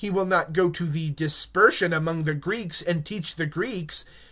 Will 0.03 0.25
he 0.25 0.51
go 0.51 0.71
to 0.71 0.87
those 0.87 1.11
dispersed 1.11 1.83
among 1.83 2.23
the 2.23 2.33
Greeks, 2.33 2.81
and 2.81 3.05
teach 3.05 3.35
the 3.35 3.45
Greeks? 3.45 4.03